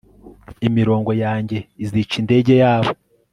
[0.67, 2.91] Imirongo yanjye izica indege yabo